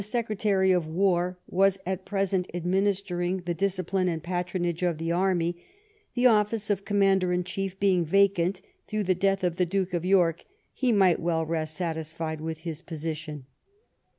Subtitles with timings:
[0.01, 5.63] 28 Secretary of War was at present administering, the discipline and patronage of the army,
[6.15, 9.93] the office of Com mander in Chief heing vacant through the death of the Duke
[9.93, 10.43] of York,
[10.73, 13.45] he might well rest satisfied with his position.